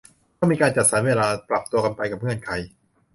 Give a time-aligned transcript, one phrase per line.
[0.37, 2.49] ต้องมีการจัดสรรเวลา ปรับตัวกันไปกับเงื่อนไข